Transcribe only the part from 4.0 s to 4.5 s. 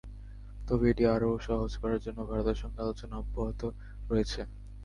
রয়েছে।